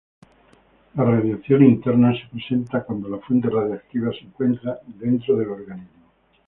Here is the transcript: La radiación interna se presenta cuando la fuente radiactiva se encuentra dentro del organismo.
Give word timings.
La 0.95 1.03
radiación 1.03 1.61
interna 1.63 2.11
se 2.17 2.27
presenta 2.31 2.83
cuando 2.83 3.07
la 3.07 3.19
fuente 3.19 3.51
radiactiva 3.51 4.11
se 4.11 4.21
encuentra 4.21 4.79
dentro 4.87 5.37
del 5.37 5.49
organismo. 5.49 6.07